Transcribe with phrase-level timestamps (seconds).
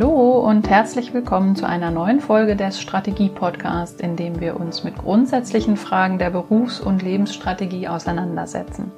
[0.00, 4.96] Hallo und herzlich willkommen zu einer neuen Folge des Strategie-Podcasts, in dem wir uns mit
[4.96, 8.92] grundsätzlichen Fragen der Berufs- und Lebensstrategie auseinandersetzen.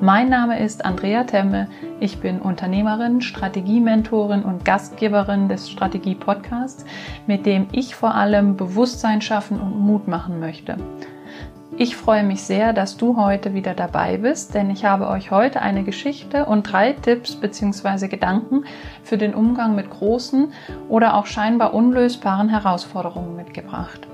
[0.00, 1.68] Mein Name ist Andrea Temme,
[2.00, 6.84] ich bin Unternehmerin, Strategiementorin und Gastgeberin des Strategie-Podcasts,
[7.28, 10.78] mit dem ich vor allem Bewusstsein schaffen und Mut machen möchte–
[11.76, 15.60] ich freue mich sehr, dass du heute wieder dabei bist, denn ich habe euch heute
[15.60, 18.06] eine Geschichte und drei Tipps bzw.
[18.06, 18.64] Gedanken
[19.02, 20.52] für den Umgang mit großen
[20.88, 24.06] oder auch scheinbar unlösbaren Herausforderungen mitgebracht.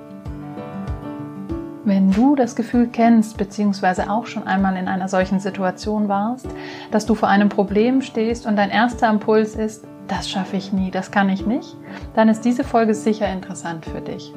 [1.84, 4.02] Wenn du das Gefühl kennst bzw.
[4.08, 6.48] auch schon einmal in einer solchen Situation warst,
[6.90, 10.90] dass du vor einem Problem stehst und dein erster Impuls ist, das schaffe ich nie,
[10.90, 11.76] das kann ich nicht,
[12.14, 14.32] dann ist diese Folge sicher interessant für dich.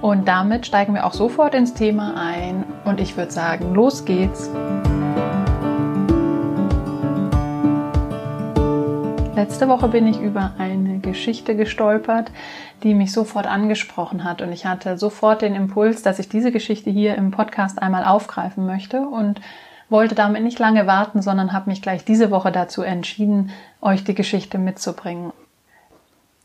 [0.00, 4.50] Und damit steigen wir auch sofort ins Thema ein und ich würde sagen, los geht's.
[9.34, 12.30] Letzte Woche bin ich über eine Geschichte gestolpert,
[12.82, 16.90] die mich sofort angesprochen hat und ich hatte sofort den Impuls, dass ich diese Geschichte
[16.90, 19.40] hier im Podcast einmal aufgreifen möchte und
[19.90, 23.50] wollte damit nicht lange warten, sondern habe mich gleich diese Woche dazu entschieden,
[23.82, 25.32] euch die Geschichte mitzubringen.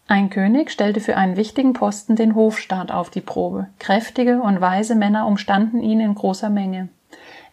[0.08, 3.68] Ein König stellte für einen wichtigen Posten den Hofstaat auf die Probe.
[3.80, 6.90] Kräftige und weise Männer umstanden ihn in großer Menge.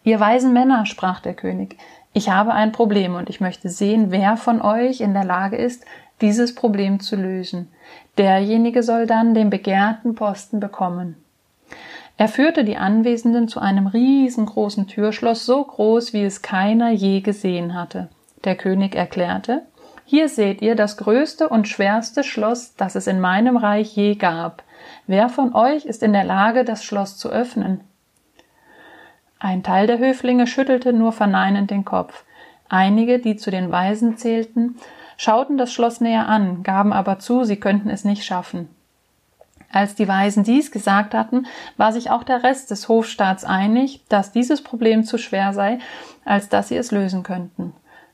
[0.03, 1.77] Ihr weisen Männer, sprach der König,
[2.13, 5.83] ich habe ein Problem und ich möchte sehen, wer von euch in der Lage ist,
[6.21, 7.69] dieses Problem zu lösen.
[8.19, 11.15] Derjenige soll dann den begehrten Posten bekommen.
[12.17, 17.73] Er führte die Anwesenden zu einem riesengroßen Türschloss, so groß, wie es keiner je gesehen
[17.73, 18.09] hatte.
[18.43, 19.63] Der König erklärte,
[20.05, 24.63] hier seht ihr das größte und schwerste Schloss, das es in meinem Reich je gab.
[25.07, 27.81] Wer von euch ist in der Lage, das Schloss zu öffnen?
[29.39, 32.23] Ein Teil der Höflinge schüttelte nur verneinend den Kopf.
[32.69, 34.77] Einige, die zu den Weisen zählten,
[35.17, 38.69] schauten das Schloss näher an, gaben aber zu, sie könnten es nicht schaffen.
[39.71, 44.31] Als die Weisen dies gesagt hatten, war sich auch der Rest des Hofstaats einig, dass
[44.31, 45.79] dieses Problem zu schwer sei,
[46.25, 47.73] als dass sie es lösen könnten.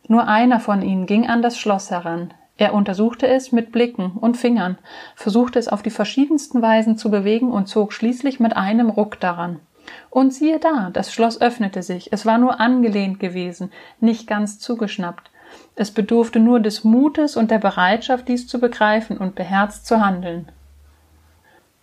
[0.09, 2.33] Nur einer von ihnen ging an das Schloss heran.
[2.57, 4.79] Er untersuchte es mit Blicken und Fingern,
[5.15, 9.59] versuchte es auf die verschiedensten Weisen zu bewegen und zog schließlich mit einem Ruck daran.
[10.09, 15.29] Und siehe da, das Schloss öffnete sich, es war nur angelehnt gewesen, nicht ganz zugeschnappt.
[15.75, 20.51] Es bedurfte nur des Mutes und der Bereitschaft, dies zu begreifen und beherzt zu handeln.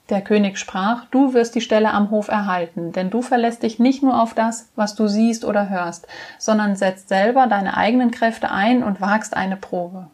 [0.09, 4.05] Der König sprach, du wirst die Stelle am Hof erhalten, denn du verlässt dich nicht
[4.05, 6.07] nur auf das, was du siehst oder hörst,
[6.39, 10.07] sondern setzt selber deine eigenen Kräfte ein und wagst eine Probe.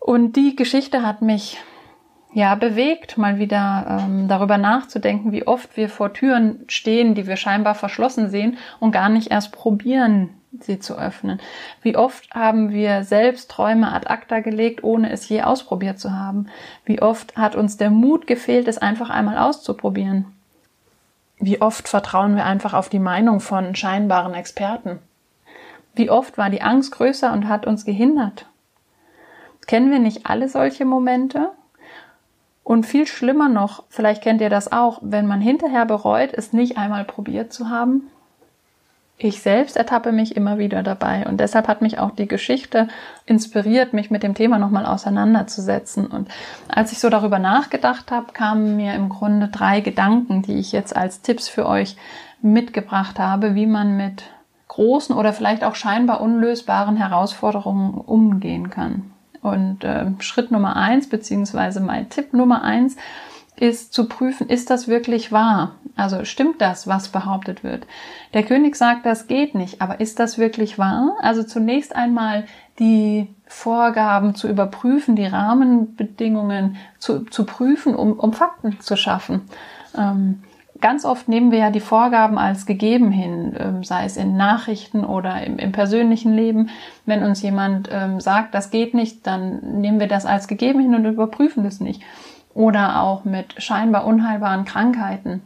[0.00, 1.58] Und die Geschichte hat mich
[2.32, 7.36] ja bewegt, mal wieder ähm, darüber nachzudenken, wie oft wir vor Türen stehen, die wir
[7.36, 11.40] scheinbar verschlossen sehen und gar nicht erst probieren, sie zu öffnen.
[11.82, 16.48] Wie oft haben wir selbst Träume ad acta gelegt, ohne es je ausprobiert zu haben?
[16.84, 20.26] Wie oft hat uns der Mut gefehlt, es einfach einmal auszuprobieren?
[21.38, 24.98] Wie oft vertrauen wir einfach auf die Meinung von scheinbaren Experten?
[25.94, 28.46] Wie oft war die Angst größer und hat uns gehindert?
[29.66, 31.50] Kennen wir nicht alle solche Momente?
[32.64, 36.78] Und viel schlimmer noch, vielleicht kennt ihr das auch, wenn man hinterher bereut, es nicht
[36.78, 38.08] einmal probiert zu haben,
[39.18, 42.88] ich selbst ertappe mich immer wieder dabei und deshalb hat mich auch die Geschichte
[43.24, 46.06] inspiriert, mich mit dem Thema nochmal auseinanderzusetzen.
[46.06, 46.28] Und
[46.68, 50.96] als ich so darüber nachgedacht habe, kamen mir im Grunde drei Gedanken, die ich jetzt
[50.96, 51.96] als Tipps für euch
[52.40, 54.24] mitgebracht habe, wie man mit
[54.68, 59.12] großen oder vielleicht auch scheinbar unlösbaren Herausforderungen umgehen kann.
[59.42, 62.96] Und äh, Schritt Nummer eins, beziehungsweise mein Tipp Nummer eins,
[63.56, 65.72] ist zu prüfen, ist das wirklich wahr?
[65.94, 67.86] Also stimmt das, was behauptet wird?
[68.32, 71.16] Der König sagt, das geht nicht, aber ist das wirklich wahr?
[71.20, 72.44] Also zunächst einmal
[72.78, 79.42] die Vorgaben zu überprüfen, die Rahmenbedingungen zu, zu prüfen, um, um Fakten zu schaffen.
[79.96, 80.42] Ähm,
[80.80, 85.04] ganz oft nehmen wir ja die Vorgaben als gegeben hin, ähm, sei es in Nachrichten
[85.04, 86.70] oder im, im persönlichen Leben.
[87.04, 90.94] Wenn uns jemand ähm, sagt, das geht nicht, dann nehmen wir das als gegeben hin
[90.94, 92.02] und überprüfen das nicht
[92.54, 95.42] oder auch mit scheinbar unheilbaren Krankheiten.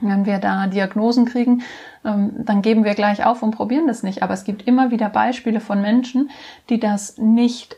[0.00, 1.62] Wenn wir da Diagnosen kriegen,
[2.04, 4.22] ähm, dann geben wir gleich auf und probieren das nicht.
[4.22, 6.30] Aber es gibt immer wieder Beispiele von Menschen,
[6.68, 7.76] die das nicht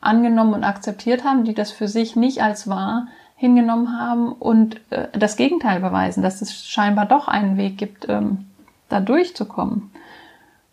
[0.00, 5.08] angenommen und akzeptiert haben, die das für sich nicht als wahr hingenommen haben und äh,
[5.18, 8.46] das Gegenteil beweisen, dass es scheinbar doch einen Weg gibt, ähm,
[8.88, 9.90] da durchzukommen.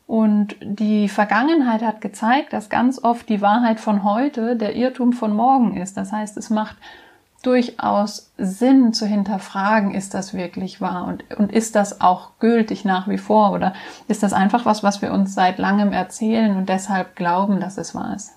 [0.06, 5.35] Und die Vergangenheit hat gezeigt, dass ganz oft die Wahrheit von heute der Irrtum von
[5.35, 5.97] morgen ist.
[5.97, 6.77] Das heißt, es macht
[7.44, 13.07] durchaus Sinn zu hinterfragen, ist das wirklich wahr und, und ist das auch gültig nach
[13.07, 13.74] wie vor oder
[14.07, 17.94] ist das einfach was, was wir uns seit langem erzählen und deshalb glauben, dass es
[17.94, 18.34] wahr ist.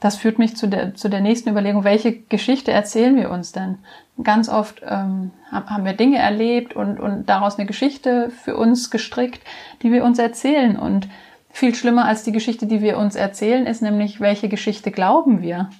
[0.00, 3.78] das führt mich zu der, zu der nächsten Überlegung, welche Geschichte erzählen wir uns denn?
[4.22, 9.42] Ganz oft ähm, haben wir Dinge erlebt und, und daraus eine Geschichte für uns gestrickt,
[9.82, 10.78] die wir uns erzählen.
[10.78, 11.08] Und
[11.50, 15.70] viel schlimmer als die Geschichte, die wir uns erzählen, ist nämlich, welche Geschichte glauben wir?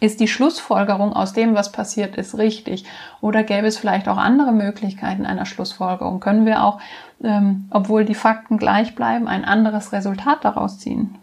[0.00, 2.84] Ist die Schlussfolgerung aus dem, was passiert ist, richtig?
[3.20, 6.20] Oder gäbe es vielleicht auch andere Möglichkeiten einer Schlussfolgerung?
[6.20, 6.80] Können wir auch,
[7.22, 11.16] ähm, obwohl die Fakten gleich bleiben, ein anderes Resultat daraus ziehen?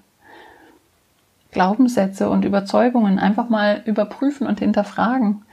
[1.52, 5.44] Glaubenssätze und Überzeugungen einfach mal überprüfen und hinterfragen.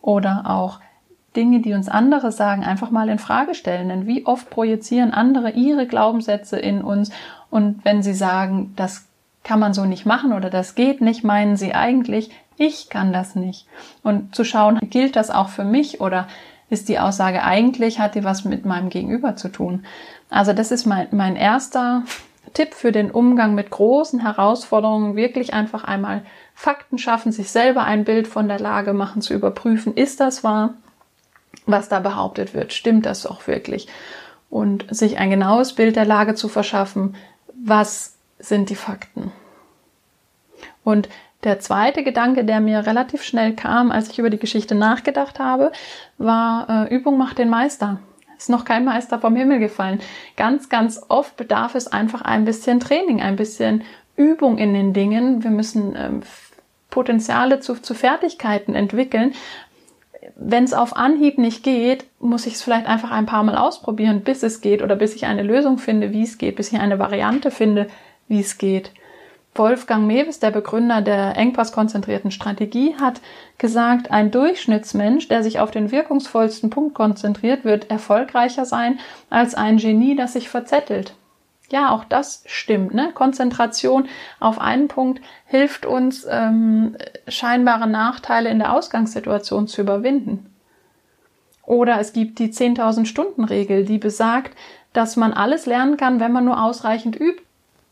[0.00, 0.78] Oder auch
[1.34, 3.88] Dinge, die uns andere sagen, einfach mal in Frage stellen.
[3.88, 7.10] Denn wie oft projizieren andere ihre Glaubenssätze in uns
[7.50, 9.07] und wenn sie sagen, das
[9.48, 13.34] kann man so nicht machen oder das geht nicht, meinen sie eigentlich, ich kann das
[13.34, 13.66] nicht.
[14.02, 16.28] Und zu schauen, gilt das auch für mich oder
[16.68, 19.86] ist die Aussage eigentlich, hat die was mit meinem Gegenüber zu tun?
[20.28, 22.02] Also das ist mein, mein erster
[22.52, 28.04] Tipp für den Umgang mit großen Herausforderungen, wirklich einfach einmal Fakten schaffen, sich selber ein
[28.04, 30.74] Bild von der Lage machen, zu überprüfen, ist das wahr,
[31.64, 33.88] was da behauptet wird, stimmt das auch wirklich?
[34.50, 37.16] Und sich ein genaues Bild der Lage zu verschaffen,
[37.54, 39.32] was sind die Fakten?
[40.84, 41.08] Und
[41.44, 45.72] der zweite Gedanke, der mir relativ schnell kam, als ich über die Geschichte nachgedacht habe,
[46.18, 48.00] war, äh, Übung macht den Meister
[48.38, 50.00] ist noch kein Meister vom Himmel gefallen.
[50.36, 53.82] Ganz, ganz oft bedarf es einfach ein bisschen Training, ein bisschen
[54.16, 55.42] Übung in den Dingen.
[55.42, 56.22] Wir müssen ähm,
[56.88, 59.34] Potenziale zu, zu Fertigkeiten entwickeln.
[60.36, 64.22] Wenn es auf Anhieb nicht geht, muss ich es vielleicht einfach ein paar Mal ausprobieren,
[64.22, 66.98] bis es geht oder bis ich eine Lösung finde, wie es geht, bis ich eine
[66.98, 67.88] Variante finde,
[68.28, 68.92] wie es geht.
[69.54, 73.20] Wolfgang Mewes, der Begründer der engpasskonzentrierten Strategie, hat
[73.58, 79.78] gesagt, ein Durchschnittsmensch, der sich auf den wirkungsvollsten Punkt konzentriert, wird erfolgreicher sein als ein
[79.78, 81.14] Genie, das sich verzettelt.
[81.70, 82.94] Ja, auch das stimmt.
[82.94, 83.10] Ne?
[83.12, 84.08] Konzentration
[84.40, 86.96] auf einen Punkt hilft uns, ähm,
[87.26, 90.54] scheinbare Nachteile in der Ausgangssituation zu überwinden.
[91.66, 94.56] Oder es gibt die 10.000 Stunden Regel, die besagt,
[94.94, 97.42] dass man alles lernen kann, wenn man nur ausreichend übt.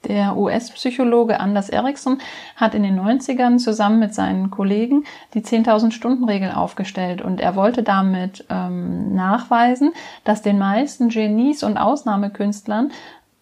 [0.08, 2.19] Der US-Psychologe Anders Ericsson
[2.55, 5.05] hat in den 90ern zusammen mit seinen Kollegen
[5.35, 9.93] die 10.000 Stunden Regel aufgestellt und er wollte damit ähm, nachweisen,
[10.25, 12.93] dass den meisten Genies und Ausnahmekünstlern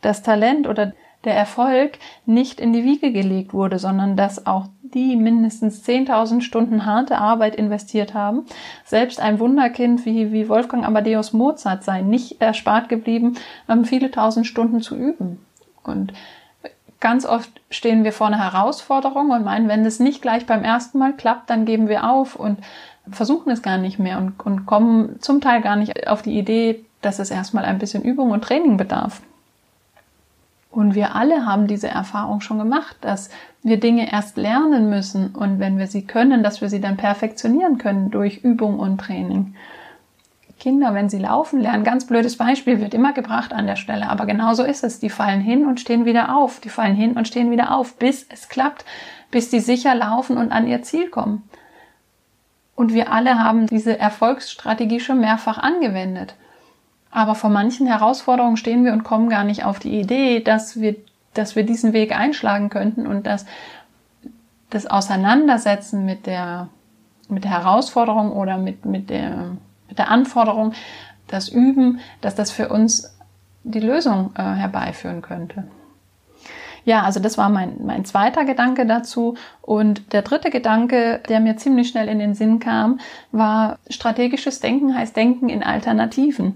[0.01, 0.93] das Talent oder
[1.25, 6.87] der Erfolg nicht in die Wiege gelegt wurde, sondern dass auch die mindestens 10.000 Stunden
[6.87, 8.45] harte Arbeit investiert haben.
[8.85, 13.35] Selbst ein Wunderkind wie, wie Wolfgang Amadeus Mozart sei nicht erspart geblieben,
[13.69, 15.45] ähm, viele tausend Stunden zu üben.
[15.83, 16.13] Und
[17.05, 20.97] Ganz oft stehen wir vor einer Herausforderung und meinen, wenn es nicht gleich beim ersten
[20.97, 22.61] Mal klappt, dann geben wir auf und
[23.11, 26.83] versuchen es gar nicht mehr und, und kommen zum Teil gar nicht auf die Idee,
[27.03, 29.21] dass es erstmal ein bisschen Übung und Training bedarf.
[30.71, 33.29] Und wir alle haben diese Erfahrung schon gemacht, dass
[33.63, 37.77] wir Dinge erst lernen müssen und wenn wir sie können, dass wir sie dann perfektionieren
[37.77, 39.55] können durch Übung und Training.
[40.65, 44.25] Kinder, wenn sie laufen lernen, ganz blödes Beispiel, wird immer gebracht an der Stelle, aber
[44.25, 44.99] genau so ist es.
[44.99, 48.27] Die fallen hin und stehen wieder auf, die fallen hin und stehen wieder auf, bis
[48.31, 48.87] es klappt,
[49.31, 51.43] bis die sicher laufen und an ihr Ziel kommen.
[52.75, 56.35] Und wir alle haben diese Erfolgsstrategie schon mehrfach angewendet.
[57.11, 60.97] Aber vor manchen Herausforderungen stehen wir und kommen gar nicht auf die Idee, dass wir,
[61.35, 63.45] dass wir diesen Weg einschlagen könnten und dass
[64.71, 66.69] das Auseinandersetzen mit der,
[67.29, 69.59] mit der Herausforderung oder mit, mit der
[69.99, 70.73] der Anforderung,
[71.29, 73.17] das Üben, dass das für uns
[73.63, 75.65] die Lösung äh, herbeiführen könnte.
[76.85, 79.37] Ja, also das war mein, mein zweiter Gedanke dazu.
[79.63, 83.01] Und der dritte Gedanke, der mir ziemlich schnell in den Sinn kam,
[83.33, 86.55] war strategisches Denken heißt Denken in Alternativen.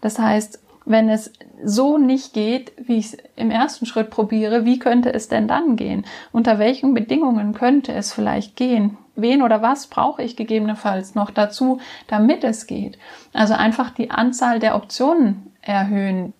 [0.00, 1.32] Das heißt, wenn es
[1.64, 5.76] so nicht geht, wie ich es im ersten Schritt probiere, wie könnte es denn dann
[5.76, 6.04] gehen?
[6.32, 8.96] Unter welchen Bedingungen könnte es vielleicht gehen?
[9.20, 12.98] Wen oder was brauche ich gegebenenfalls noch dazu, damit es geht.
[13.32, 16.32] Also einfach die Anzahl der Optionen erhöhen,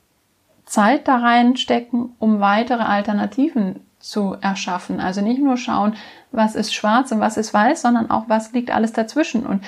[0.65, 4.99] Zeit da reinstecken, um weitere Alternativen zu erschaffen.
[4.99, 5.95] Also nicht nur schauen,
[6.33, 9.63] was ist schwarz und was ist weiß, sondern auch, was liegt alles dazwischen und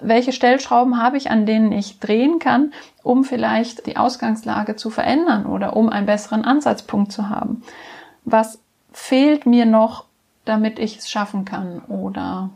[0.00, 5.46] welche Stellschrauben habe ich, an denen ich drehen kann, um vielleicht die Ausgangslage zu verändern
[5.46, 7.62] oder um einen besseren Ansatzpunkt zu haben.
[8.24, 8.60] Was
[8.92, 10.06] fehlt mir noch,
[10.44, 11.80] damit ich es schaffen kann?
[11.88, 12.50] Oder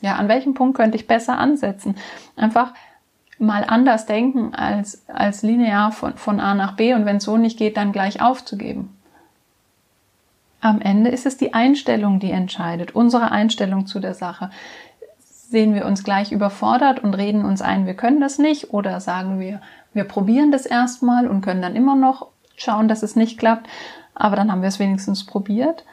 [0.00, 1.96] ja, an welchem Punkt könnte ich besser ansetzen?
[2.36, 2.72] Einfach
[3.38, 7.36] mal anders denken als, als linear von, von A nach B und wenn es so
[7.36, 8.96] nicht geht, dann gleich aufzugeben.
[10.60, 14.50] Am Ende ist es die Einstellung, die entscheidet, unsere Einstellung zu der Sache.
[15.18, 19.40] Sehen wir uns gleich überfordert und reden uns ein, wir können das nicht oder sagen
[19.40, 19.62] wir,
[19.94, 23.68] wir probieren das erstmal und können dann immer noch schauen, dass es nicht klappt,
[24.14, 25.84] aber dann haben wir es wenigstens probiert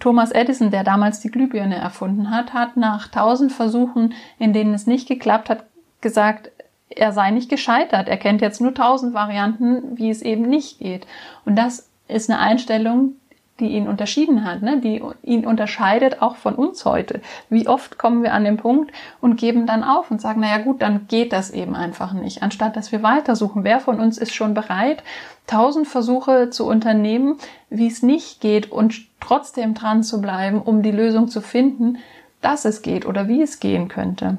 [0.00, 4.86] Thomas Edison, der damals die Glühbirne erfunden hat, hat nach tausend Versuchen, in denen es
[4.86, 5.64] nicht geklappt hat,
[6.00, 6.50] gesagt,
[6.88, 8.08] er sei nicht gescheitert.
[8.08, 11.06] Er kennt jetzt nur tausend Varianten, wie es eben nicht geht.
[11.44, 13.14] Und das ist eine Einstellung,
[13.60, 14.80] die ihn unterschieden hat, ne?
[14.80, 17.20] die ihn unterscheidet auch von uns heute.
[17.48, 20.82] Wie oft kommen wir an den Punkt und geben dann auf und sagen, naja gut,
[20.82, 23.62] dann geht das eben einfach nicht, anstatt dass wir weitersuchen.
[23.62, 25.04] Wer von uns ist schon bereit,
[25.46, 27.38] tausend Versuche zu unternehmen,
[27.70, 28.94] wie es nicht geht und
[29.24, 31.98] trotzdem dran zu bleiben, um die Lösung zu finden,
[32.40, 34.36] dass es geht oder wie es gehen könnte.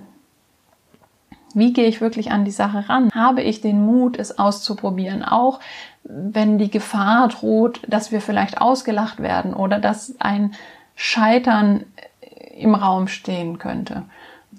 [1.56, 3.10] Wie gehe ich wirklich an die Sache ran?
[3.14, 5.24] Habe ich den Mut, es auszuprobieren?
[5.24, 5.60] Auch
[6.04, 10.54] wenn die Gefahr droht, dass wir vielleicht ausgelacht werden oder dass ein
[10.96, 11.86] Scheitern
[12.56, 14.04] im Raum stehen könnte.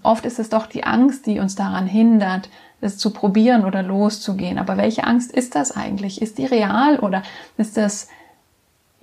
[0.02, 2.48] Oft ist es doch die Angst, die uns daran hindert,
[2.80, 4.58] es zu probieren oder loszugehen.
[4.58, 6.20] Aber welche Angst ist das eigentlich?
[6.20, 7.22] Ist die real oder
[7.58, 8.08] ist das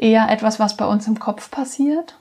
[0.03, 2.15] eher etwas, was bei uns im Kopf passiert?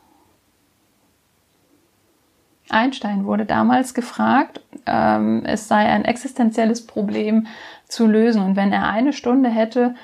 [2.71, 7.49] Einstein wurde damals gefragt, ähm, es sei ein existenzielles Problem
[7.89, 9.95] zu lösen und wenn er eine Stunde hätte,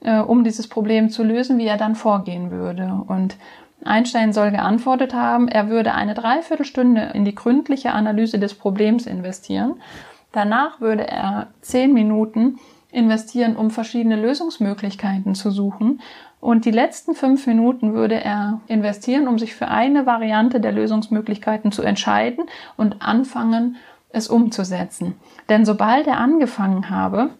[0.00, 3.02] äh, um dieses Problem zu lösen, wie er dann vorgehen würde.
[3.08, 3.36] Und
[3.84, 9.74] Einstein soll geantwortet haben, er würde eine Dreiviertelstunde in die gründliche Analyse des Problems investieren.
[10.32, 12.58] Danach würde er zehn Minuten
[12.90, 16.00] investieren, um verschiedene Lösungsmöglichkeiten zu suchen.
[16.44, 21.72] Und die letzten fünf Minuten würde er investieren, um sich für eine Variante der Lösungsmöglichkeiten
[21.72, 22.44] zu entscheiden
[22.76, 23.76] und anfangen,
[24.10, 25.14] es umzusetzen.
[25.48, 27.30] Denn sobald er angefangen habe,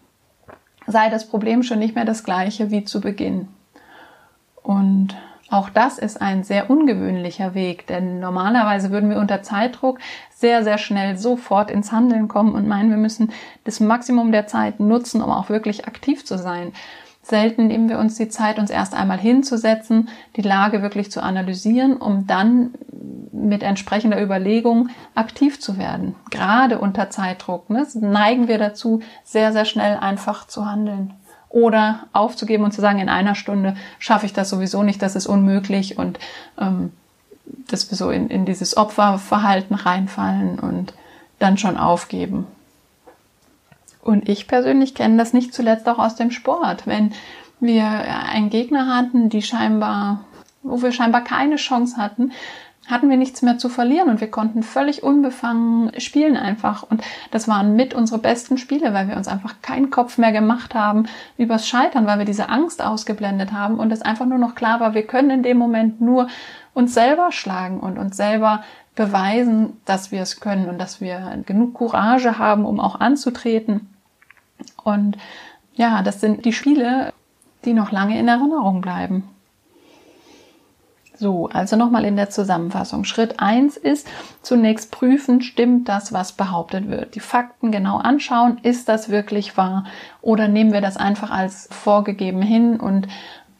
[0.87, 3.49] sei das Problem schon nicht mehr das gleiche wie zu Beginn.
[4.63, 5.15] Und
[5.51, 9.99] auch das ist ein sehr ungewöhnlicher Weg, denn normalerweise würden wir unter Zeitdruck
[10.31, 13.35] sehr, sehr schnell sofort ins Handeln kommen und meinen, wir müssen
[13.65, 16.73] das Maximum der Zeit nutzen, um auch wirklich aktiv zu sein.
[17.25, 21.97] Selten nehmen wir uns die Zeit, uns erst einmal hinzusetzen, die Lage wirklich zu analysieren,
[21.97, 22.75] um dann
[23.33, 26.15] mit entsprechender Überlegung aktiv zu werden.
[26.31, 31.15] Gerade unter Zeitdruck ne, neigen wir dazu, sehr, sehr schnell einfach zu handeln.
[31.49, 35.27] Oder aufzugeben und zu sagen, in einer Stunde schaffe ich das sowieso nicht, das ist
[35.27, 36.19] unmöglich und
[36.61, 36.93] ähm,
[37.69, 40.93] dass wir so in, in dieses Opferverhalten reinfallen und
[41.39, 42.47] dann schon aufgeben.
[44.05, 46.87] Und ich persönlich kenne das nicht zuletzt auch aus dem Sport.
[46.87, 47.13] Wenn
[47.59, 50.25] wir einen Gegner hatten, die scheinbar,
[50.63, 52.31] wo wir scheinbar keine Chance hatten,
[52.87, 56.83] hatten wir nichts mehr zu verlieren und wir konnten völlig unbefangen spielen einfach.
[56.83, 60.75] Und das waren mit unsere besten Spiele, weil wir uns einfach keinen Kopf mehr gemacht
[60.75, 61.07] haben
[61.39, 64.93] übers Scheitern, weil wir diese Angst ausgeblendet haben und es einfach nur noch klar war,
[64.93, 66.29] wir können in dem Moment nur
[66.75, 68.63] uns selber schlagen und uns selber
[68.95, 73.94] beweisen, dass wir es können und dass wir genug Courage haben, um auch anzutreten
[74.85, 75.17] und
[75.75, 77.13] ja, das sind die Spiele,
[77.65, 79.29] die noch lange in Erinnerung bleiben.
[81.17, 83.05] So, also nochmal in der Zusammenfassung.
[83.05, 84.09] Schritt eins ist
[84.43, 87.15] zunächst prüfen, stimmt das, was behauptet wird.
[87.15, 89.85] Die Fakten genau anschauen, ist das wirklich wahr
[90.23, 93.07] oder nehmen wir das einfach als vorgegeben hin und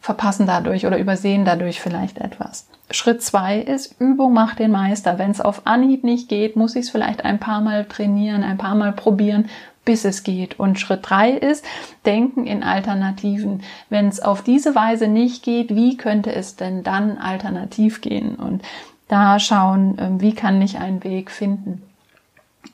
[0.01, 2.67] verpassen dadurch oder übersehen dadurch vielleicht etwas.
[2.91, 5.17] Schritt zwei ist, Übung macht den Meister.
[5.17, 8.57] Wenn es auf Anhieb nicht geht, muss ich es vielleicht ein paar Mal trainieren, ein
[8.57, 9.49] paar Mal probieren,
[9.85, 10.59] bis es geht.
[10.59, 11.63] Und Schritt drei ist,
[12.05, 13.63] denken in Alternativen.
[13.89, 18.35] Wenn es auf diese Weise nicht geht, wie könnte es denn dann alternativ gehen?
[18.35, 18.63] Und
[19.07, 21.83] da schauen, ähm, wie kann ich einen Weg finden?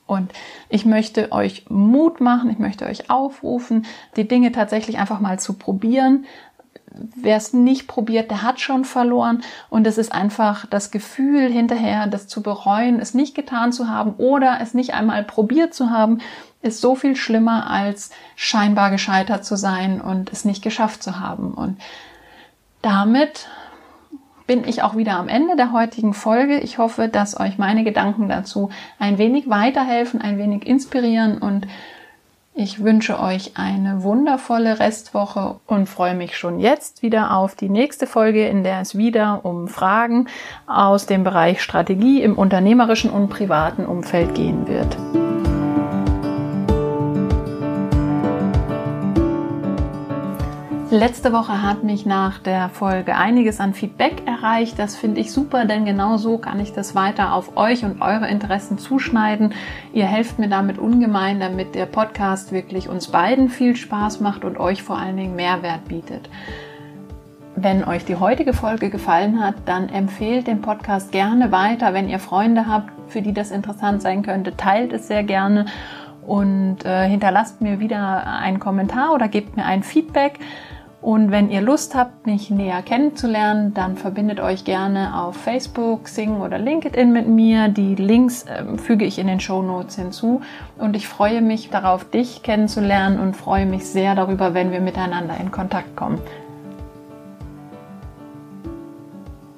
[0.07, 0.31] Und
[0.67, 3.85] ich möchte euch Mut machen, ich möchte euch aufrufen,
[4.17, 6.25] die Dinge tatsächlich einfach mal zu probieren.
[6.93, 9.43] Wer es nicht probiert, der hat schon verloren.
[9.69, 14.13] Und es ist einfach das Gefühl hinterher, das zu bereuen, es nicht getan zu haben
[14.17, 16.19] oder es nicht einmal probiert zu haben,
[16.61, 21.53] ist so viel schlimmer, als scheinbar gescheitert zu sein und es nicht geschafft zu haben.
[21.53, 21.79] Und
[22.81, 23.47] damit
[24.47, 26.59] bin ich auch wieder am Ende der heutigen Folge.
[26.59, 28.69] Ich hoffe, dass euch meine Gedanken dazu
[28.99, 31.67] ein wenig weiterhelfen, ein wenig inspirieren und
[32.61, 38.05] ich wünsche euch eine wundervolle Restwoche und freue mich schon jetzt wieder auf die nächste
[38.05, 40.27] Folge, in der es wieder um Fragen
[40.67, 44.95] aus dem Bereich Strategie im unternehmerischen und privaten Umfeld gehen wird.
[50.91, 54.77] Letzte Woche hat mich nach der Folge einiges an Feedback erreicht.
[54.77, 58.27] Das finde ich super, denn genau so kann ich das weiter auf euch und eure
[58.27, 59.53] Interessen zuschneiden.
[59.93, 64.59] Ihr helft mir damit ungemein, damit der Podcast wirklich uns beiden viel Spaß macht und
[64.59, 66.29] euch vor allen Dingen Mehrwert bietet.
[67.55, 71.93] Wenn euch die heutige Folge gefallen hat, dann empfehlt den Podcast gerne weiter.
[71.93, 75.67] Wenn ihr Freunde habt, für die das interessant sein könnte, teilt es sehr gerne
[76.27, 80.37] und äh, hinterlasst mir wieder einen Kommentar oder gebt mir ein Feedback.
[81.01, 86.41] Und wenn ihr Lust habt, mich näher kennenzulernen, dann verbindet euch gerne auf Facebook, Sing
[86.41, 87.69] oder LinkedIn mit mir.
[87.69, 90.41] Die Links äh, füge ich in den Show Notes hinzu.
[90.77, 95.35] Und ich freue mich darauf, dich kennenzulernen und freue mich sehr darüber, wenn wir miteinander
[95.39, 96.19] in Kontakt kommen.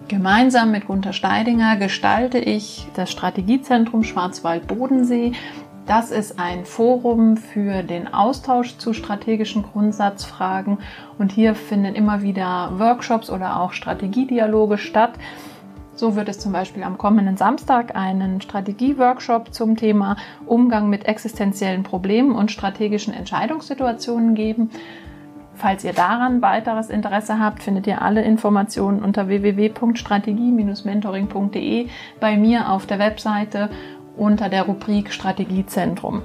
[0.08, 5.34] Gemeinsam mit Gunter Steidinger gestalte ich das Strategiezentrum Schwarzwald-Bodensee.
[5.86, 10.78] Das ist ein Forum für den Austausch zu strategischen Grundsatzfragen
[11.20, 15.16] und hier finden immer wieder Workshops oder auch Strategiedialoge statt.
[15.96, 21.84] So wird es zum Beispiel am kommenden Samstag einen Strategieworkshop zum Thema Umgang mit existenziellen
[21.84, 24.70] Problemen und strategischen Entscheidungssituationen geben.
[25.56, 32.88] Falls ihr daran weiteres Interesse habt, findet ihr alle Informationen unter www.strategie-mentoring.de bei mir auf
[32.88, 33.70] der Webseite
[34.18, 36.22] unter der Rubrik Strategiezentrum.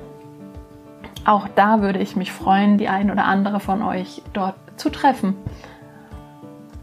[1.25, 5.35] Auch da würde ich mich freuen, die ein oder andere von euch dort zu treffen.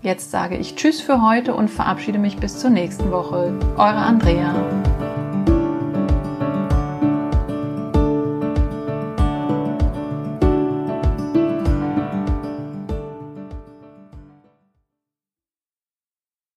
[0.02, 3.58] Jetzt sage ich Tschüss für heute und verabschiede mich bis zur nächsten Woche.
[3.76, 4.54] Eure Andrea.